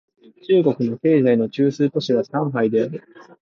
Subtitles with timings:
[0.47, 3.03] 中国の経済の中枢都市は上海である